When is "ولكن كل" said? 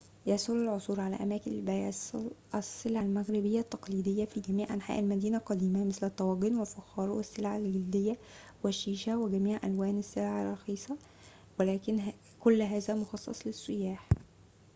11.59-12.61